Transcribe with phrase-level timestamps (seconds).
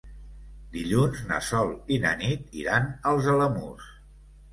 [0.77, 3.91] Dilluns na Sol i na Nit iran als Alamús.